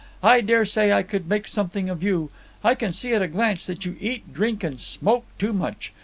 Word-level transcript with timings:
I 0.23 0.41
dare 0.41 0.65
say 0.65 0.91
I 0.91 1.03
could 1.03 1.29
make 1.29 1.47
something 1.47 1.87
of 1.87 2.01
you. 2.01 2.31
I 2.63 2.73
can 2.73 2.91
see 2.91 3.13
at 3.13 3.21
a 3.21 3.27
glance 3.27 3.67
that 3.67 3.85
you 3.85 3.97
eat, 3.99 4.33
drink, 4.33 4.63
and 4.63 4.79
smoke 4.79 5.25
too 5.37 5.53
much. 5.53 5.93